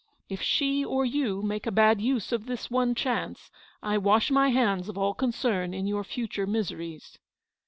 [0.29, 3.51] If she or you make a bad use of this one chance,
[3.83, 7.19] I wash my hands of all concern in your future miseries.